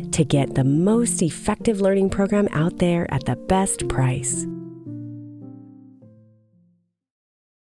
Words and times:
to 0.00 0.24
get 0.24 0.54
the 0.54 0.64
most 0.64 1.22
effective 1.22 1.80
learning 1.80 2.10
program 2.10 2.48
out 2.52 2.78
there 2.78 3.12
at 3.12 3.24
the 3.24 3.36
best 3.36 3.88
price. 3.88 4.46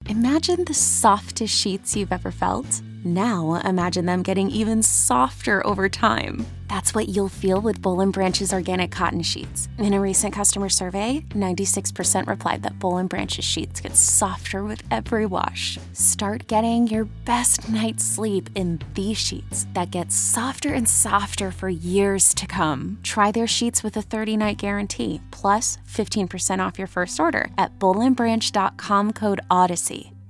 Imagine 0.08 0.66
the 0.66 0.73
softest 0.73 1.53
sheets 1.53 1.95
you've 1.95 2.11
ever 2.11 2.31
felt. 2.31 2.81
Now 3.03 3.56
imagine 3.66 4.06
them 4.06 4.22
getting 4.22 4.52
even 4.52 4.83
softer 4.83 5.66
over 5.66 5.89
time. 5.89 6.45
That's 6.69 6.94
what 6.94 7.09
you'll 7.09 7.30
feel 7.30 7.61
with 7.61 7.81
Boll 7.81 8.05
& 8.05 8.11
Branch's 8.11 8.53
organic 8.53 8.91
cotton 8.91 9.21
sheets. 9.21 9.67
In 9.77 9.94
a 9.94 9.99
recent 9.99 10.33
customer 10.33 10.69
survey, 10.69 11.23
96% 11.31 12.27
replied 12.27 12.63
that 12.63 12.80
Boll 12.80 13.03
& 13.03 13.07
Branch's 13.07 13.45
sheets 13.45 13.81
get 13.81 13.95
softer 13.95 14.63
with 14.63 14.81
every 14.90 15.25
wash. 15.25 15.78
Start 15.94 16.47
getting 16.47 16.88
your 16.88 17.06
best 17.25 17.69
night's 17.69 18.03
sleep 18.03 18.50
in 18.56 18.79
these 18.94 19.17
sheets 19.17 19.67
that 19.73 19.91
get 19.91 20.12
softer 20.12 20.73
and 20.73 20.88
softer 20.88 21.51
for 21.51 21.69
years 21.69 22.34
to 22.34 22.47
come. 22.47 23.00
Try 23.03 23.31
their 23.31 23.47
sheets 23.47 23.84
with 23.84 23.97
a 23.97 24.03
30-night 24.03 24.57
guarantee, 24.57 25.22
plus 25.31 25.78
15% 25.88 26.59
off 26.59 26.78
your 26.78 26.88
first 26.88 27.19
order 27.19 27.50
at 27.57 27.78
bollandbranch.com 27.79 29.13
code 29.13 29.41
ODYSSEY. 29.51 30.15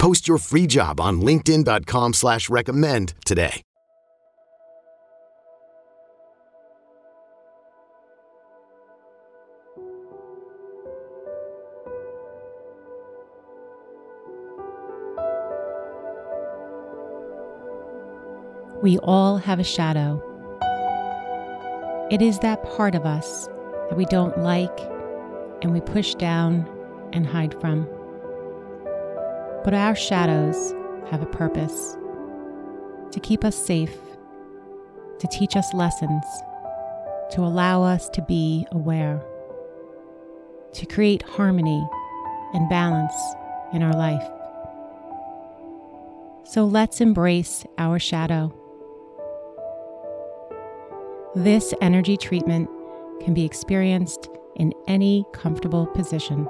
Post 0.00 0.26
your 0.26 0.38
free 0.38 0.66
job 0.66 0.98
on 0.98 1.20
linkedin.com 1.20 2.14
slash 2.14 2.48
recommend 2.48 3.12
today. 3.26 3.60
We 18.82 18.96
all 19.00 19.36
have 19.36 19.60
a 19.60 19.64
shadow. 19.64 20.26
It 22.10 22.22
is 22.22 22.38
that 22.38 22.62
part 22.62 22.94
of 22.94 23.04
us 23.04 23.48
that 23.90 23.98
we 23.98 24.06
don't 24.06 24.38
like 24.38 24.80
and 25.60 25.74
we 25.74 25.82
push 25.82 26.14
down 26.14 26.66
and 27.12 27.26
hide 27.26 27.52
from. 27.60 27.86
But 29.62 29.74
our 29.74 29.94
shadows 29.94 30.74
have 31.10 31.22
a 31.22 31.26
purpose 31.26 31.96
to 33.12 33.20
keep 33.20 33.44
us 33.44 33.56
safe, 33.56 33.94
to 35.18 35.26
teach 35.26 35.56
us 35.56 35.74
lessons, 35.74 36.24
to 37.32 37.42
allow 37.42 37.82
us 37.82 38.08
to 38.10 38.22
be 38.22 38.66
aware, 38.72 39.22
to 40.72 40.86
create 40.86 41.22
harmony 41.22 41.86
and 42.54 42.68
balance 42.68 43.14
in 43.72 43.82
our 43.82 43.92
life. 43.92 44.28
So 46.44 46.64
let's 46.64 47.00
embrace 47.00 47.64
our 47.78 47.98
shadow. 47.98 48.52
This 51.36 51.72
energy 51.80 52.16
treatment 52.16 52.68
can 53.20 53.34
be 53.34 53.44
experienced 53.44 54.28
in 54.56 54.72
any 54.88 55.24
comfortable 55.32 55.86
position. 55.86 56.48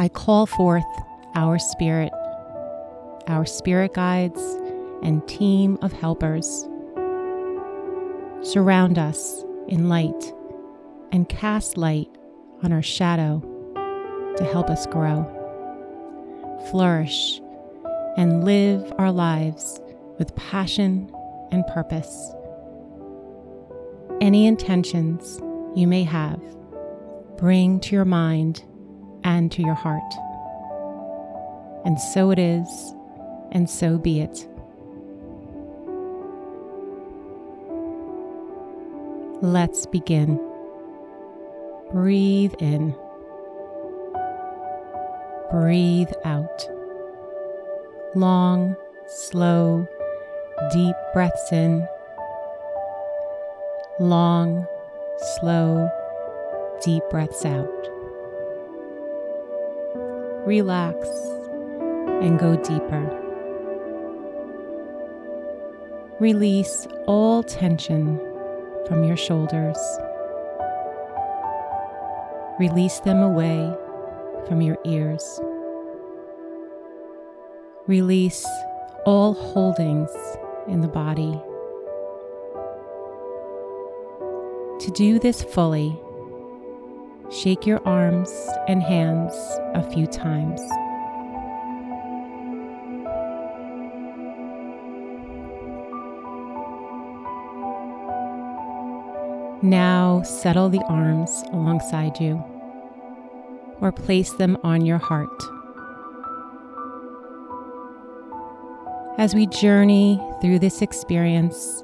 I 0.00 0.08
call 0.08 0.46
forth 0.46 0.84
our 1.34 1.58
spirit, 1.58 2.12
our 3.26 3.44
spirit 3.44 3.94
guides, 3.94 4.40
and 5.02 5.26
team 5.26 5.76
of 5.82 5.92
helpers. 5.92 6.68
Surround 8.42 8.96
us 8.96 9.42
in 9.66 9.88
light 9.88 10.32
and 11.10 11.28
cast 11.28 11.76
light 11.76 12.08
on 12.62 12.72
our 12.72 12.82
shadow 12.82 13.40
to 14.36 14.44
help 14.44 14.70
us 14.70 14.86
grow, 14.86 15.24
flourish, 16.70 17.40
and 18.16 18.44
live 18.44 18.92
our 18.98 19.10
lives 19.10 19.80
with 20.16 20.32
passion 20.36 21.12
and 21.50 21.66
purpose. 21.66 22.32
Any 24.20 24.46
intentions 24.46 25.40
you 25.74 25.88
may 25.88 26.04
have, 26.04 26.40
bring 27.36 27.80
to 27.80 27.96
your 27.96 28.04
mind 28.04 28.62
and 29.24 29.50
to 29.52 29.62
your 29.62 29.74
heart. 29.74 30.14
And 31.84 31.98
so 32.00 32.30
it 32.30 32.38
is, 32.38 32.68
and 33.52 33.68
so 33.68 33.98
be 33.98 34.20
it. 34.20 34.48
Let's 39.40 39.86
begin. 39.86 40.40
Breathe 41.92 42.54
in. 42.58 42.94
Breathe 45.50 46.12
out. 46.24 46.68
Long, 48.14 48.76
slow, 49.06 49.86
deep 50.72 50.96
breaths 51.14 51.52
in. 51.52 51.86
Long, 54.00 54.66
slow, 55.38 55.88
deep 56.82 57.02
breaths 57.10 57.44
out. 57.44 57.97
Relax 60.48 60.96
and 62.22 62.38
go 62.38 62.56
deeper. 62.56 63.04
Release 66.20 66.86
all 67.06 67.42
tension 67.42 68.18
from 68.86 69.04
your 69.04 69.18
shoulders. 69.18 69.76
Release 72.58 73.00
them 73.00 73.20
away 73.20 73.76
from 74.46 74.62
your 74.62 74.78
ears. 74.86 75.38
Release 77.86 78.46
all 79.04 79.34
holdings 79.34 80.10
in 80.66 80.80
the 80.80 80.88
body. 80.88 81.38
To 84.80 84.90
do 84.92 85.18
this 85.18 85.42
fully, 85.42 86.00
shake 87.30 87.66
your 87.66 87.86
arms 87.86 88.30
and 88.68 88.82
hands 88.82 89.34
a 89.74 89.82
few 89.90 90.06
times. 90.06 90.60
Now 99.62 100.22
settle 100.22 100.70
the 100.70 100.82
arms 100.88 101.44
alongside 101.52 102.18
you 102.18 102.42
or 103.80 103.92
place 103.92 104.32
them 104.32 104.56
on 104.62 104.86
your 104.86 104.98
heart. 104.98 105.28
As 109.18 109.34
we 109.34 109.46
journey 109.48 110.20
through 110.40 110.60
this 110.60 110.80
experience, 110.80 111.82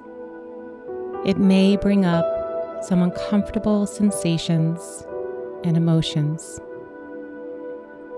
it 1.27 1.37
may 1.37 1.77
bring 1.77 2.05
up 2.05 2.25
some 2.85 3.03
uncomfortable 3.03 3.87
sensations 3.87 5.05
and 5.65 5.77
emotions. 5.77 6.61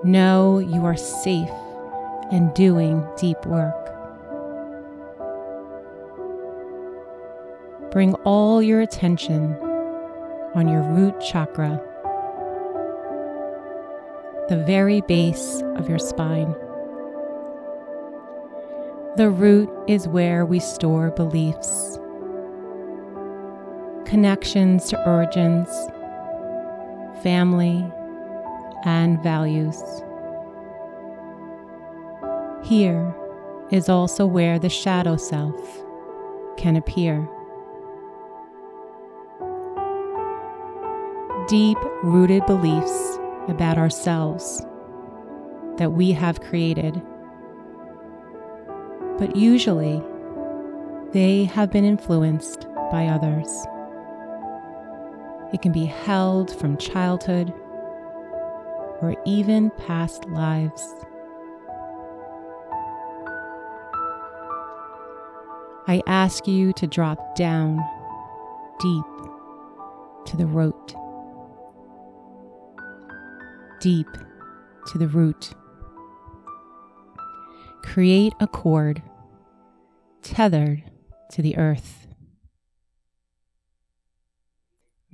Know 0.05 0.59
you 0.59 0.85
are 0.85 0.97
safe 0.97 1.51
and 2.31 2.53
doing 2.55 3.07
deep 3.17 3.45
work. 3.47 3.75
Bring 7.91 8.15
all 8.25 8.63
your 8.63 8.81
attention 8.81 9.55
on 10.55 10.69
your 10.69 10.83
root 10.83 11.21
chakra, 11.21 11.81
the 14.49 14.63
very 14.67 15.01
base 15.03 15.63
of 15.77 15.89
your 15.89 15.99
spine. 15.99 16.55
The 19.17 19.31
root 19.31 19.71
is 19.87 20.07
where 20.09 20.45
we 20.45 20.61
store 20.61 21.11
beliefs, 21.11 21.99
connections 24.05 24.89
to 24.91 25.07
origins, 25.07 25.71
family, 27.27 27.85
and 28.85 29.21
values. 29.21 29.83
Here 32.63 33.13
is 33.73 33.89
also 33.89 34.25
where 34.25 34.61
the 34.61 34.69
shadow 34.69 35.17
self 35.17 35.61
can 36.57 36.77
appear. 36.77 37.29
Deep 41.49 41.79
rooted 42.05 42.47
beliefs 42.47 43.19
about 43.49 43.77
ourselves 43.77 44.65
that 45.79 45.91
we 45.91 46.13
have 46.13 46.41
created 46.41 47.03
but 49.19 49.35
usually 49.35 50.01
they 51.13 51.43
have 51.45 51.73
been 51.73 51.85
influenced 51.85 52.69
by 52.93 53.07
others. 53.07 53.67
It 55.53 55.63
can 55.63 55.73
be 55.73 55.85
held 55.85 56.55
from 56.59 56.77
childhood 56.77 57.53
or 59.01 59.15
even 59.25 59.71
past 59.71 60.25
lives. 60.27 60.83
I 65.89 66.03
ask 66.07 66.49
you 66.49 66.73
to 66.75 66.87
drop 66.87 67.37
down 67.37 67.79
deep 68.81 69.05
to 70.27 70.37
the 70.37 70.47
root, 70.47 70.95
deep 73.81 74.09
to 74.89 74.99
the 74.99 75.07
root 75.07 75.55
create 77.97 78.35
a 78.41 78.47
cord 78.47 79.01
tethered 80.21 80.83
to 81.31 81.41
the 81.41 81.57
earth. 81.57 82.06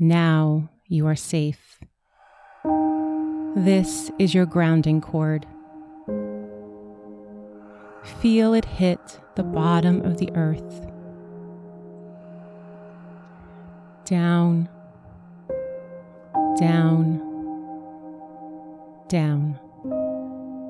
Now 0.02 0.68
you 0.88 1.06
are 1.06 1.14
safe. 1.14 1.78
This 3.54 4.10
is 4.18 4.34
your 4.34 4.46
grounding 4.46 5.00
cord. 5.00 5.46
Feel 8.20 8.52
it 8.52 8.64
hit 8.64 9.20
the 9.36 9.44
bottom 9.44 10.04
of 10.04 10.18
the 10.18 10.28
earth. 10.34 10.88
Down, 14.04 14.68
down, 16.58 17.18
down, 19.06 19.56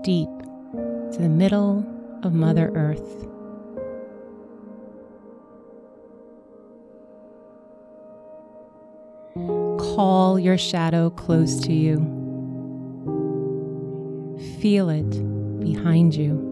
deep 0.03 0.29
to 1.13 1.19
the 1.19 1.31
middle 1.31 1.87
of 2.23 2.35
Mother 2.35 2.71
Earth. 2.75 3.27
Call 9.95 10.39
your 10.39 10.57
shadow 10.57 11.11
close 11.11 11.61
to 11.61 11.73
you. 11.73 11.99
Feel 14.61 14.89
it 14.89 15.61
behind 15.61 16.15
you. 16.15 16.49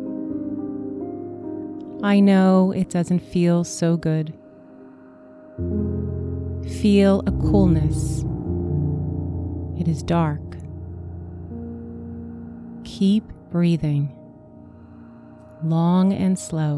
I 2.02 2.20
know 2.20 2.72
it 2.72 2.90
doesn't 2.90 3.20
feel 3.20 3.64
so 3.64 3.96
good. 3.96 4.34
Feel 6.80 7.22
a 7.26 7.32
coolness. 7.32 8.24
It 9.80 9.88
is 9.88 10.02
dark. 10.02 10.40
Keep 12.84 13.24
breathing 13.50 14.14
long 15.62 16.12
and 16.12 16.38
slow. 16.38 16.76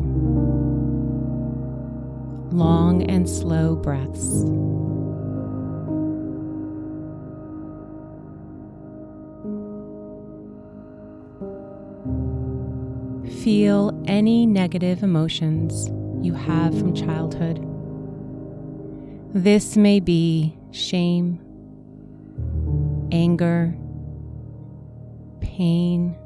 Long 2.53 3.03
and 3.09 3.29
slow 3.29 3.77
breaths. 3.77 4.45
Feel 13.43 13.91
any 14.07 14.47
negative 14.47 15.03
emotions 15.03 15.89
you 16.25 16.33
have 16.33 16.79
from 16.79 16.95
childhood. 16.95 17.59
This 19.35 19.77
may 19.77 19.99
be 19.99 20.57
shame, 20.71 21.41
anger, 23.11 23.75
pain, 25.41 26.17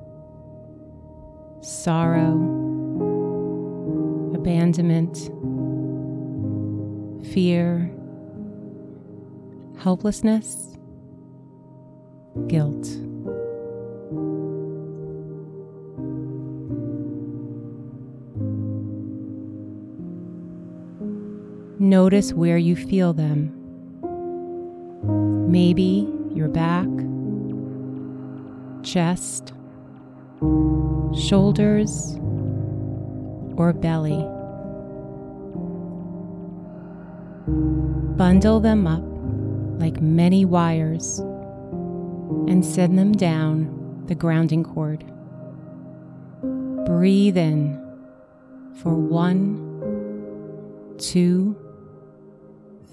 sorrow, 1.63 2.35
abandonment, 4.35 5.17
fear, 7.33 7.91
helplessness, 9.79 10.77
guilt. 12.47 13.06
Notice 21.87 22.33
where 22.33 22.59
you 22.59 22.75
feel 22.75 23.13
them. 23.13 23.53
Maybe 25.49 26.13
your 26.35 26.49
back, 26.49 26.89
chest, 28.83 29.53
shoulders, 31.17 32.17
or 33.57 33.73
belly. 33.73 34.19
Bundle 38.17 38.59
them 38.59 38.89
up 38.89 39.05
like 39.81 40.01
many 40.01 40.45
wires 40.45 41.21
and 41.21 42.65
send 42.65 42.99
them 42.99 43.13
down 43.13 44.03
the 44.09 44.17
grounding 44.17 44.65
cord. 44.65 45.05
Breathe 46.85 47.37
in 47.37 47.81
for 48.75 48.93
one, 48.93 49.63
two, 50.99 51.57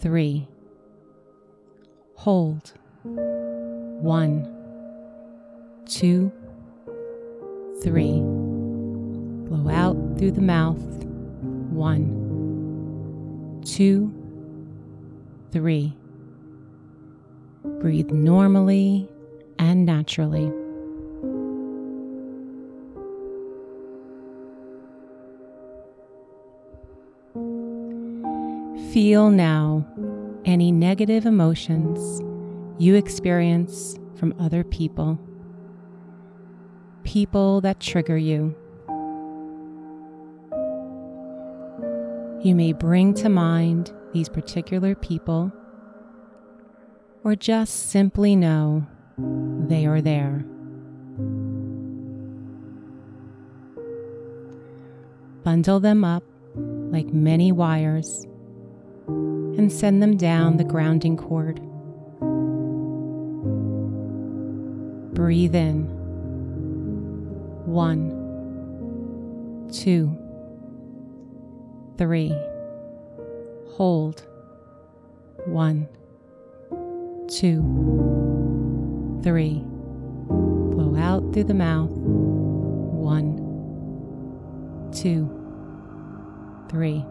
three. 0.03 0.47
Hold. 2.15 2.73
One, 3.03 4.43
two, 5.85 6.29
three. 7.81 8.19
Blow 9.47 9.69
out 9.71 9.95
through 10.17 10.31
the 10.31 10.41
mouth. 10.41 10.83
One, 11.71 13.61
two, 13.65 14.13
three. 15.53 15.95
Breathe 17.63 18.11
normally 18.11 19.07
and 19.57 19.85
naturally. 19.85 20.51
Feel 28.93 29.31
now 29.31 29.87
any 30.45 30.71
negative 30.71 31.25
emotions 31.25 32.21
you 32.77 32.93
experience 32.93 33.97
from 34.19 34.35
other 34.39 34.63
people, 34.63 35.17
people 37.03 37.59
that 37.61 37.79
trigger 37.79 38.19
you. 38.19 38.55
You 42.43 42.53
may 42.53 42.71
bring 42.71 43.15
to 43.15 43.29
mind 43.29 43.91
these 44.13 44.29
particular 44.29 44.93
people 44.93 45.51
or 47.23 47.35
just 47.35 47.89
simply 47.89 48.35
know 48.35 48.85
they 49.69 49.87
are 49.87 50.01
there. 50.01 50.45
Bundle 55.43 55.79
them 55.79 56.05
up 56.05 56.23
like 56.91 57.07
many 57.07 57.51
wires 57.51 58.27
and 59.07 59.71
send 59.71 60.01
them 60.01 60.17
down 60.17 60.57
the 60.57 60.63
grounding 60.63 61.17
cord. 61.17 61.61
Breathe 65.13 65.55
in. 65.55 65.83
One, 67.65 68.09
two, 69.71 70.17
three. 71.97 72.35
Hold. 73.77 74.23
One, 75.45 75.87
two, 77.27 77.61
three. 79.23 79.63
Blow 80.27 80.95
out 80.97 81.33
through 81.33 81.43
the 81.45 81.53
mouth. 81.53 81.91
One, 81.91 83.37
two, 84.93 85.29
three. 86.69 87.05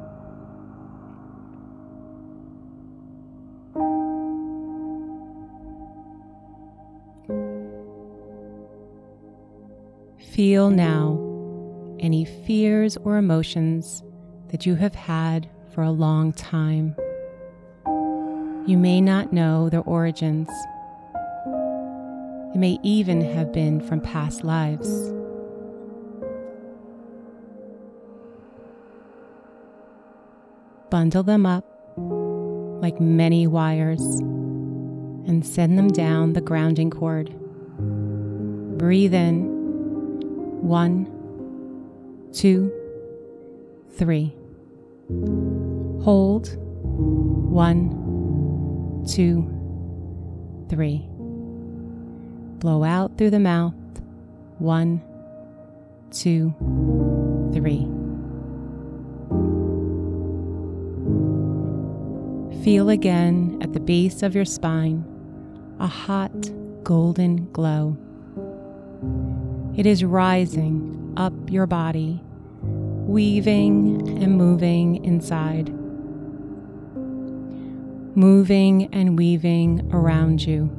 Feel 10.33 10.71
now 10.71 11.21
any 12.01 12.25
fears 12.25 12.97
or 13.05 13.19
emotions 13.19 14.03
that 14.49 14.65
you 14.65 14.77
have 14.77 14.95
had 14.95 15.47
for 15.75 15.83
a 15.83 15.91
long 15.91 16.33
time. 16.33 16.97
You 18.67 18.79
may 18.79 19.03
not 19.03 19.35
know 19.35 19.69
their 19.69 19.83
origins. 19.83 20.49
It 22.55 22.57
may 22.57 22.79
even 22.83 23.21
have 23.21 23.53
been 23.53 23.83
from 23.83 24.01
past 24.01 24.43
lives. 24.43 24.89
Bundle 30.89 31.25
them 31.25 31.45
up 31.45 31.67
like 32.81 32.99
many 32.99 33.47
wires 33.47 34.01
and 34.01 35.47
send 35.47 35.77
them 35.77 35.89
down 35.89 36.33
the 36.33 36.41
grounding 36.41 36.89
cord. 36.89 37.29
Breathe 38.79 39.13
in. 39.13 39.52
One, 40.63 41.07
two, 42.33 42.73
three. 43.97 44.35
Hold. 46.05 46.57
One, 47.53 49.05
two, 49.07 49.43
three. 50.71 51.07
Blow 52.61 52.85
out 52.85 53.19
through 53.19 53.31
the 53.31 53.41
mouth. 53.41 53.75
One, 54.59 55.03
two, 56.13 56.55
three. 57.53 57.89
Feel 62.65 62.89
again 62.89 63.59
at 63.61 63.73
the 63.73 63.81
base 63.81 64.23
of 64.23 64.35
your 64.35 64.45
spine 64.45 65.05
a 65.81 65.87
hot 65.89 66.51
golden 66.85 67.51
glow. 67.53 67.97
It 69.75 69.87
is 69.87 70.05
rising 70.05 71.15
up 71.17 71.33
your 71.49 71.67
body, 71.67 72.21
weaving 72.63 74.23
and 74.23 74.37
moving 74.37 75.03
inside, 75.03 75.71
moving 78.15 78.93
and 78.93 79.19
weaving 79.19 79.89
around 79.91 80.45
you. 80.45 80.71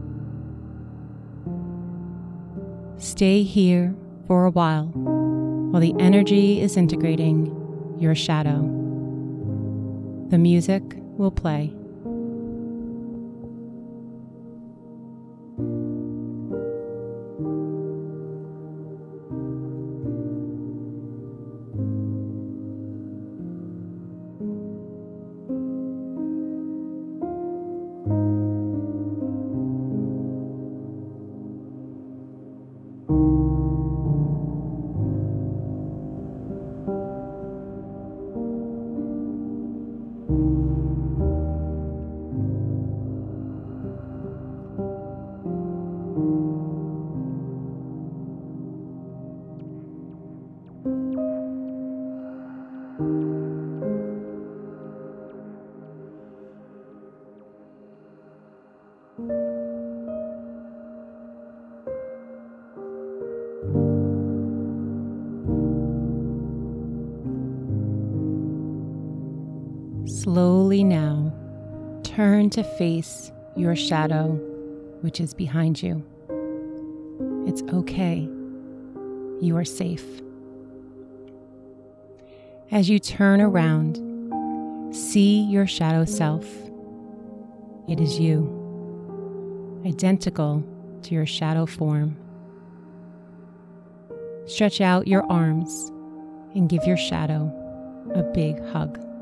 Stay 2.98 3.42
here 3.42 3.96
for 4.28 4.46
a 4.46 4.52
while 4.52 4.86
while 4.94 5.82
the 5.82 5.96
energy 6.00 6.62
is 6.62 6.78
integrating 6.78 7.98
your 8.00 8.14
shadow. 8.14 8.62
The 10.30 10.38
music 10.38 10.84
will 11.18 11.32
play. 11.32 11.74
Slowly 70.74 70.86
now, 70.86 71.32
turn 72.02 72.50
to 72.50 72.64
face 72.64 73.32
your 73.56 73.76
shadow, 73.76 74.30
which 75.02 75.20
is 75.22 75.36
behind 75.36 75.84
you. 75.84 76.04
It's 77.46 77.62
okay. 77.72 78.28
You 79.40 79.56
are 79.56 79.66
safe. 79.66 80.04
As 82.72 82.90
you 82.90 82.98
turn 82.98 83.40
around, 83.40 84.00
see 84.96 85.44
your 85.44 85.68
shadow 85.68 86.06
self. 86.06 86.44
It 87.88 88.00
is 88.00 88.20
you, 88.20 88.50
identical 89.86 90.64
to 91.04 91.14
your 91.14 91.28
shadow 91.28 91.68
form. 91.68 92.18
Stretch 94.48 94.82
out 94.82 95.08
your 95.08 95.24
arms 95.32 95.92
and 96.56 96.68
give 96.68 96.84
your 96.88 96.98
shadow 96.98 97.54
a 98.16 98.24
big 98.24 98.60
hug. 98.70 99.13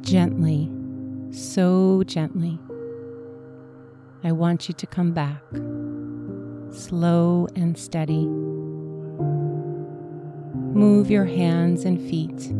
Gently, 0.00 0.70
so 1.32 2.02
gently, 2.06 2.58
I 4.24 4.32
want 4.32 4.68
you 4.68 4.74
to 4.74 4.86
come 4.86 5.12
back, 5.12 5.42
slow 6.74 7.46
and 7.54 7.76
steady. 7.76 8.24
Move 10.74 11.10
your 11.10 11.26
hands 11.26 11.84
and 11.84 12.00
feet. 12.00 12.50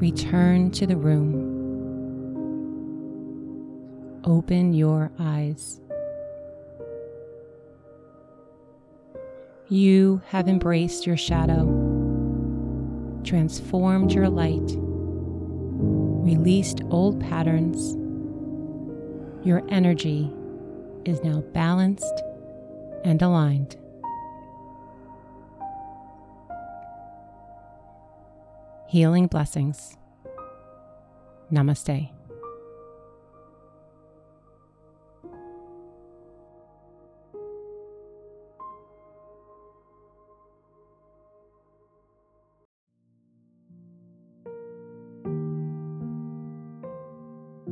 Return 0.00 0.70
to 0.70 0.86
the 0.86 0.96
room. 0.96 1.58
Open 4.24 4.72
your 4.72 5.12
eyes. 5.18 5.78
You 9.68 10.22
have 10.28 10.48
embraced 10.48 11.06
your 11.06 11.18
shadow, 11.18 11.79
transformed 13.30 14.10
your 14.10 14.28
light, 14.28 14.74
released 16.26 16.80
old 16.90 17.20
patterns. 17.20 17.94
Your 19.46 19.62
energy 19.68 20.28
is 21.04 21.22
now 21.22 21.40
balanced 21.52 22.24
and 23.04 23.22
aligned. 23.22 23.76
Healing 28.88 29.28
blessings. 29.28 29.96
Namaste. 31.52 32.10